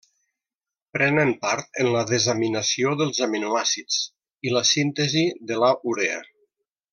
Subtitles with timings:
[0.97, 3.99] Prenen part en la desaminació dels aminoàcids
[4.49, 6.19] i la síntesi de la urea.